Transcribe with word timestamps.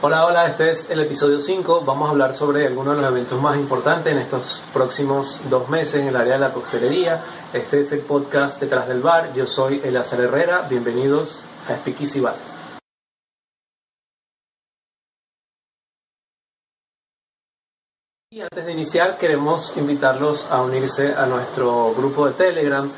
Hola, 0.00 0.26
hola, 0.26 0.46
este 0.46 0.70
es 0.70 0.90
el 0.90 1.00
episodio 1.00 1.40
5. 1.40 1.82
Vamos 1.84 2.06
a 2.06 2.12
hablar 2.12 2.32
sobre 2.32 2.68
algunos 2.68 2.94
de 2.94 3.02
los 3.02 3.10
eventos 3.10 3.42
más 3.42 3.56
importantes 3.56 4.12
en 4.12 4.20
estos 4.20 4.62
próximos 4.72 5.40
dos 5.50 5.68
meses 5.68 5.96
en 5.96 6.06
el 6.06 6.14
área 6.14 6.34
de 6.34 6.38
la 6.38 6.52
coctelería. 6.52 7.20
Este 7.52 7.80
es 7.80 7.90
el 7.90 8.02
podcast 8.02 8.60
Detrás 8.60 8.86
del 8.86 9.00
Bar. 9.00 9.34
Yo 9.34 9.48
soy 9.48 9.80
Elazar 9.82 10.20
Herrera. 10.20 10.68
Bienvenidos 10.70 11.42
a 11.68 11.74
Speakeasy 11.74 12.20
Bar. 12.20 12.36
Y 18.30 18.40
antes 18.40 18.66
de 18.66 18.72
iniciar, 18.72 19.18
queremos 19.18 19.76
invitarlos 19.76 20.46
a 20.48 20.62
unirse 20.62 21.12
a 21.12 21.26
nuestro 21.26 21.92
grupo 21.92 22.24
de 22.28 22.34
Telegram, 22.34 22.88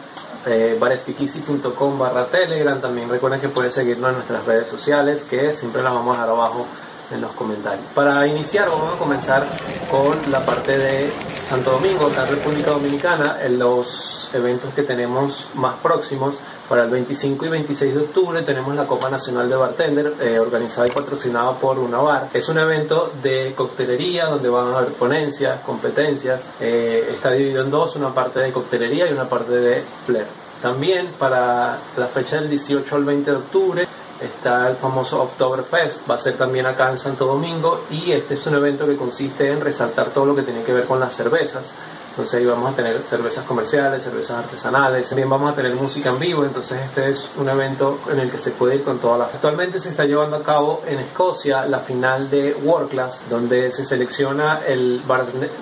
eh, 0.44 0.76
barra 0.78 2.26
Telegram. 2.26 2.78
También 2.78 3.08
recuerden 3.08 3.40
que 3.40 3.48
pueden 3.48 3.70
seguirnos 3.70 4.10
en 4.10 4.16
nuestras 4.16 4.44
redes 4.44 4.68
sociales, 4.68 5.24
que 5.24 5.56
siempre 5.56 5.82
las 5.82 5.94
vamos 5.94 6.18
a 6.18 6.20
dar 6.20 6.28
abajo 6.28 6.66
en 7.10 7.20
los 7.20 7.32
comentarios. 7.32 7.84
Para 7.94 8.26
iniciar 8.26 8.68
vamos 8.68 8.94
a 8.94 8.98
comenzar 8.98 9.46
con 9.90 10.16
la 10.30 10.44
parte 10.44 10.78
de 10.78 11.12
Santo 11.34 11.72
Domingo, 11.72 12.08
la 12.08 12.26
República 12.26 12.70
Dominicana, 12.70 13.38
en 13.42 13.58
los 13.58 14.30
eventos 14.32 14.72
que 14.74 14.82
tenemos 14.82 15.50
más 15.54 15.76
próximos. 15.76 16.40
Para 16.68 16.84
el 16.84 16.90
25 16.90 17.46
y 17.46 17.48
26 17.48 17.94
de 17.94 18.00
octubre 18.00 18.42
tenemos 18.42 18.76
la 18.76 18.86
Copa 18.86 19.10
Nacional 19.10 19.48
de 19.48 19.56
Bartender, 19.56 20.14
eh, 20.20 20.38
organizada 20.38 20.86
y 20.86 20.92
patrocinada 20.92 21.52
por 21.54 21.80
Unavar. 21.80 22.28
Es 22.32 22.48
un 22.48 22.58
evento 22.58 23.12
de 23.20 23.54
coctelería 23.56 24.26
donde 24.26 24.48
van 24.48 24.68
a 24.68 24.78
haber 24.78 24.92
ponencias, 24.92 25.60
competencias. 25.62 26.44
Eh, 26.60 27.10
está 27.12 27.32
dividido 27.32 27.64
en 27.64 27.70
dos, 27.70 27.96
una 27.96 28.14
parte 28.14 28.38
de 28.38 28.52
coctelería 28.52 29.10
y 29.10 29.12
una 29.12 29.28
parte 29.28 29.52
de 29.52 29.82
flair. 30.06 30.26
También 30.62 31.08
para 31.18 31.78
la 31.96 32.06
fecha 32.06 32.36
del 32.36 32.50
18 32.50 32.94
al 32.94 33.04
20 33.04 33.30
de 33.30 33.36
octubre 33.36 33.88
está 34.20 34.68
el 34.68 34.76
famoso 34.76 35.22
Oktoberfest, 35.22 36.08
va 36.08 36.16
a 36.16 36.18
ser 36.18 36.36
también 36.36 36.66
acá 36.66 36.90
en 36.90 36.98
Santo 36.98 37.26
Domingo 37.26 37.84
y 37.90 38.12
este 38.12 38.34
es 38.34 38.46
un 38.46 38.54
evento 38.54 38.86
que 38.86 38.96
consiste 38.96 39.50
en 39.50 39.60
resaltar 39.60 40.10
todo 40.10 40.26
lo 40.26 40.36
que 40.36 40.42
tiene 40.42 40.62
que 40.62 40.72
ver 40.72 40.84
con 40.84 41.00
las 41.00 41.14
cervezas. 41.14 41.74
Entonces 42.10 42.40
ahí 42.40 42.44
vamos 42.44 42.72
a 42.72 42.76
tener 42.76 43.00
cervezas 43.02 43.44
comerciales, 43.44 44.02
cervezas 44.02 44.44
artesanales, 44.44 45.08
también 45.08 45.30
vamos 45.30 45.52
a 45.52 45.54
tener 45.54 45.74
música 45.74 46.10
en 46.10 46.18
vivo, 46.18 46.44
entonces 46.44 46.80
este 46.84 47.08
es 47.08 47.30
un 47.36 47.48
evento 47.48 48.00
en 48.10 48.18
el 48.18 48.30
que 48.30 48.38
se 48.38 48.50
puede 48.50 48.74
ir 48.76 48.84
con 48.84 48.98
toda 48.98 49.16
la... 49.16 49.24
Actualmente 49.24 49.78
se 49.78 49.90
está 49.90 50.04
llevando 50.04 50.36
a 50.36 50.42
cabo 50.42 50.82
en 50.86 50.98
Escocia 50.98 51.64
la 51.66 51.78
final 51.78 52.28
de 52.28 52.52
World 52.64 52.90
Class, 52.90 53.22
donde 53.30 53.70
se 53.70 53.84
selecciona 53.84 54.60
el 54.66 55.02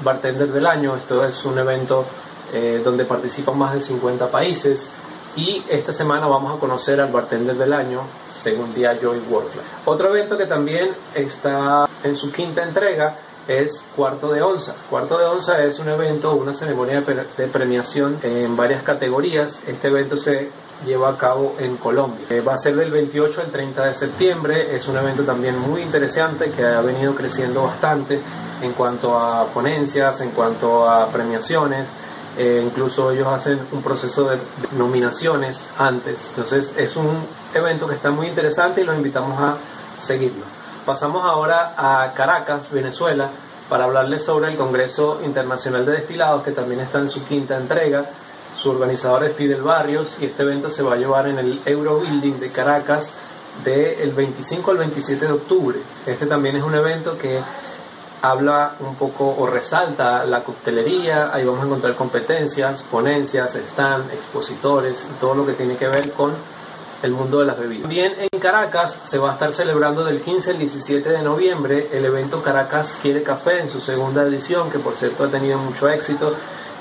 bartender 0.03 0.49
del 0.51 0.67
año, 0.67 0.97
esto 0.97 1.23
es 1.23 1.45
un 1.45 1.59
evento 1.59 2.05
eh, 2.53 2.81
donde 2.83 3.05
participan 3.05 3.59
más 3.59 3.75
de 3.75 3.83
50 3.83 4.31
países 4.31 4.93
y 5.37 5.63
esta 5.69 5.93
semana 5.93 6.27
vamos 6.27 6.57
a 6.57 6.61
conocer 6.61 7.01
al 7.01 7.11
bartender 7.11 7.57
del 7.57 7.73
año, 7.73 8.03
según 8.33 8.75
día 8.75 8.97
Joy 9.01 9.21
Worklife. 9.31 9.67
Otro 9.85 10.09
evento 10.09 10.37
que 10.37 10.47
también 10.47 10.91
está 11.15 11.89
en 12.03 12.17
su 12.17 12.33
quinta 12.33 12.63
entrega 12.63 13.17
es 13.49 13.83
Cuarto 13.97 14.31
de 14.31 14.43
Onza. 14.43 14.75
Cuarto 14.91 15.19
de 15.19 15.25
Onza 15.25 15.63
es 15.65 15.79
un 15.79 15.89
evento, 15.89 16.35
una 16.35 16.53
ceremonia 16.53 17.01
de 17.01 17.47
premiación 17.47 18.19
en 18.23 18.57
varias 18.57 18.83
categorías. 18.83 19.67
Este 19.67 19.89
evento 19.89 20.17
se 20.17 20.51
lleva 20.85 21.09
a 21.09 21.17
cabo 21.17 21.55
en 21.59 21.77
Colombia. 21.77 22.27
Eh, 22.29 22.41
va 22.41 22.55
a 22.55 22.59
ser 22.59 22.77
del 22.77 22.91
28 22.91 23.41
al 23.41 23.51
30 23.51 23.87
de 23.87 23.95
septiembre. 23.95 24.77
Es 24.77 24.87
un 24.87 24.99
evento 24.99 25.23
también 25.25 25.59
muy 25.59 25.83
interesante 25.83 26.51
que 26.51 26.65
ha 26.65 26.81
venido 26.83 27.15
creciendo 27.15 27.63
bastante 27.63 28.21
en 28.61 28.73
cuanto 28.75 29.19
a 29.19 29.47
ponencias, 29.47 30.21
en 30.21 30.31
cuanto 30.31 30.89
a 30.89 31.09
premiaciones. 31.09 31.89
Eh, 32.39 32.63
incluso 32.65 33.11
ellos 33.11 33.27
hacen 33.27 33.59
un 33.73 33.83
proceso 33.83 34.31
de 34.31 34.39
nominaciones 34.77 35.69
antes. 35.77 36.29
Entonces 36.31 36.73
es 36.77 36.95
un 36.95 37.27
evento 37.53 37.89
que 37.89 37.97
está 37.97 38.13
muy 38.13 38.29
interesante 38.29 38.81
y 38.81 38.85
los 38.85 38.97
invitamos 38.97 39.41
a 39.41 39.57
seguirlo. 40.01 40.45
Pasamos 40.87 41.25
ahora 41.25 41.75
a 41.77 42.15
Caracas, 42.15 42.71
Venezuela, 42.71 43.29
para 43.69 43.85
hablarles 43.85 44.25
sobre 44.25 44.53
el 44.53 44.57
Congreso 44.57 45.21
Internacional 45.25 45.85
de 45.85 45.93
Destilados, 45.93 46.45
que 46.45 46.53
también 46.53 46.81
está 46.81 47.01
en 47.01 47.09
su 47.09 47.25
quinta 47.25 47.57
entrega. 47.57 48.07
Su 48.57 48.71
organizador 48.71 49.25
es 49.25 49.35
Fidel 49.35 49.63
Barrios 49.63 50.17
y 50.21 50.27
este 50.27 50.45
evento 50.45 50.71
se 50.71 50.85
va 50.85 50.95
a 50.95 50.97
llevar 50.97 51.27
en 51.27 51.41
el 51.41 51.61
Eurobuilding 51.65 52.39
de 52.39 52.51
Caracas 52.51 53.15
del 53.65 54.13
25 54.13 54.71
al 54.71 54.79
27 54.79 55.27
de 55.27 55.33
octubre. 55.33 55.79
Este 56.07 56.27
también 56.27 56.57
es 56.57 56.63
un 56.63 56.75
evento 56.75 57.19
que 57.19 57.41
habla 58.23 58.75
un 58.81 58.95
poco 58.97 59.35
o 59.39 59.47
resalta 59.47 60.25
la 60.25 60.43
coctelería, 60.43 61.31
ahí 61.33 61.45
vamos 61.45 61.63
a 61.63 61.67
encontrar 61.67 61.95
competencias, 61.95 62.83
ponencias, 62.83 63.55
stand, 63.55 64.11
expositores 64.13 65.07
todo 65.21 65.35
lo 65.35 65.47
que 65.47 65.53
tiene 65.53 65.77
que 65.77 65.87
ver 65.87 66.13
con 66.13 66.33
el 67.03 67.13
mundo 67.13 67.41
de 67.41 67.47
las 67.47 67.59
bebidas. 67.59 67.83
También 67.83 68.15
en 68.19 68.41
Caracas 68.41 69.01
se 69.05 69.19
va 69.19 69.31
a 69.31 69.33
estar 69.35 69.53
celebrando 69.53 70.05
del 70.05 70.21
15 70.21 70.53
al 70.53 70.59
17 70.59 71.09
de 71.09 71.23
noviembre 71.23 71.89
el 71.93 72.05
evento 72.05 72.43
Caracas 72.43 72.99
Quiere 73.01 73.23
Café 73.23 73.61
en 73.61 73.69
su 73.69 73.81
segunda 73.81 74.23
edición, 74.23 74.71
que 74.71 74.79
por 74.79 74.97
cierto 74.97 75.25
ha 75.25 75.31
tenido 75.31 75.59
mucho 75.59 75.89
éxito. 75.89 76.35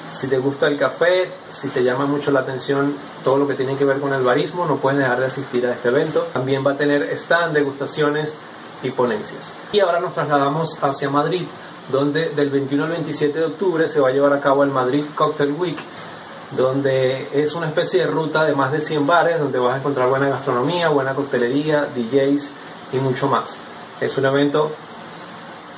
Si 0.10 0.28
te 0.28 0.38
gusta 0.38 0.68
el 0.68 0.78
café, 0.78 1.30
si 1.50 1.68
te 1.68 1.84
llama 1.84 2.06
mucho 2.06 2.32
la 2.32 2.40
atención 2.40 2.96
todo 3.26 3.38
lo 3.38 3.48
que 3.48 3.56
tiene 3.56 3.76
que 3.76 3.84
ver 3.84 4.00
con 4.00 4.14
el 4.14 4.24
barismo, 4.24 4.66
no 4.66 4.78
puedes 4.78 5.00
dejar 5.00 5.20
de 5.20 5.26
asistir 5.26 5.68
a 5.68 5.74
este 5.74 5.90
evento. 5.90 6.26
También 6.32 6.66
va 6.66 6.72
a 6.72 6.78
tener 6.78 7.04
stand, 7.18 7.54
degustaciones, 7.54 8.38
y 8.84 8.92
ponencias. 8.92 9.54
Y 9.72 9.80
ahora 9.80 10.00
nos 10.00 10.14
trasladamos 10.14 10.82
hacia 10.84 11.10
Madrid, 11.10 11.46
donde 11.92 12.30
del 12.30 12.50
21 12.50 12.86
al 12.86 12.92
27 12.92 13.40
de 13.40 13.46
octubre 13.46 13.88
se 13.88 14.00
va 14.00 14.10
a 14.10 14.12
llevar 14.12 14.34
a 14.34 14.40
cabo 14.40 14.64
el 14.64 14.72
Madrid 14.72 15.06
Cocktail 15.16 15.52
Week, 15.54 15.78
donde 16.56 17.30
es 17.34 17.54
una 17.54 17.68
especie 17.68 18.02
de 18.02 18.08
ruta 18.08 18.46
de 18.46 18.56
más 18.56 18.72
de 18.72 18.82
100 18.82 19.06
bares, 19.06 19.40
donde 19.40 19.60
vas 19.60 19.76
a 19.76 19.78
encontrar 19.78 20.10
buena 20.10 20.30
gastronomía, 20.30 20.90
buena 20.90 21.14
coctelería, 21.14 21.88
DJs 21.96 22.52
y 22.94 22.98
mucho 22.98 23.28
más. 23.28 23.60
Es 24.00 24.18
un 24.18 24.26
evento 24.26 24.72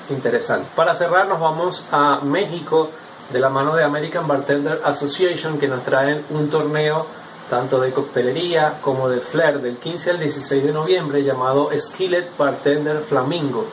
interesante. 0.09 0.67
Para 0.75 0.93
cerrar 0.93 1.27
nos 1.27 1.39
vamos 1.39 1.85
a 1.91 2.19
México 2.23 2.89
de 3.31 3.39
la 3.39 3.49
mano 3.49 3.75
de 3.75 3.83
American 3.83 4.27
Bartender 4.27 4.81
Association 4.83 5.59
que 5.59 5.67
nos 5.67 5.83
traen 5.83 6.23
un 6.31 6.49
torneo 6.49 7.05
tanto 7.49 7.79
de 7.79 7.91
coctelería 7.91 8.79
como 8.81 9.09
de 9.09 9.19
flair 9.19 9.59
del 9.61 9.77
15 9.77 10.11
al 10.11 10.19
16 10.19 10.63
de 10.63 10.71
noviembre 10.71 11.23
llamado 11.23 11.69
Skillet 11.77 12.37
Bartender 12.37 13.01
Flamingo. 13.01 13.65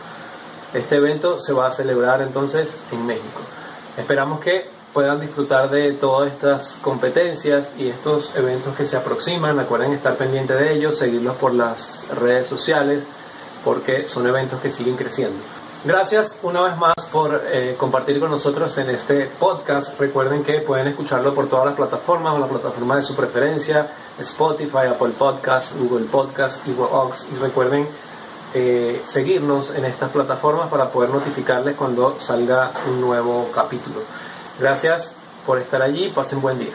Este 0.73 0.97
evento 0.97 1.39
se 1.39 1.53
va 1.53 1.69
a 1.69 1.73
celebrar 1.73 2.23
entonces 2.23 2.79
en 2.91 3.07
México. 3.07 3.41
Esperamos 3.97 4.41
que 4.41 4.69
puedan 4.93 5.21
disfrutar 5.21 5.71
de 5.71 5.93
todas 5.93 6.33
estas 6.33 6.79
competencias 6.83 7.75
y 7.79 7.89
estos 7.89 8.35
eventos 8.35 8.75
que 8.77 8.87
se 8.87 8.97
aproximan. 8.97 9.59
Recuerden 9.59 9.93
estar 9.93 10.17
pendientes 10.17 10.59
de 10.59 10.73
ellos, 10.73 10.99
seguirlos 10.99 11.37
por 11.37 11.55
las 11.55 12.09
redes 12.09 12.47
sociales 12.47 13.05
porque 13.65 14.09
son 14.09 14.27
eventos 14.27 14.61
que 14.61 14.71
siguen 14.71 14.97
creciendo. 14.97 15.39
Gracias 15.87 16.41
una 16.43 16.63
vez 16.63 16.77
más 16.79 16.97
por 17.13 17.45
eh, 17.47 17.77
compartir 17.79 18.19
con 18.19 18.29
nosotros 18.29 18.77
en 18.79 18.91
este 18.91 19.29
podcast. 19.29 19.97
Recuerden 20.01 20.43
que 20.43 20.59
pueden 20.59 20.89
escucharlo 20.89 21.33
por 21.33 21.49
todas 21.49 21.67
las 21.67 21.77
plataformas 21.77 22.35
o 22.35 22.41
la 22.41 22.49
plataforma 22.49 22.97
de 22.97 23.05
su 23.05 23.15
preferencia, 23.15 23.89
Spotify, 24.19 24.89
Apple 24.91 25.13
Podcasts, 25.17 25.77
Google 25.79 26.07
Podcasts, 26.07 26.61
Ox. 26.77 27.29
Y 27.33 27.37
recuerden 27.37 27.87
eh, 28.53 29.01
seguirnos 29.05 29.73
en 29.77 29.85
estas 29.85 30.11
plataformas 30.11 30.69
para 30.71 30.89
poder 30.91 31.11
notificarles 31.11 31.77
cuando 31.77 32.21
salga 32.21 32.73
un 32.89 33.01
nuevo 33.01 33.49
capítulo. 33.55 34.01
Gracias 34.59 35.15
por 35.47 35.59
estar 35.61 35.83
allí. 35.83 36.09
Pasen 36.09 36.43
buen 36.43 36.59
día. 36.59 36.75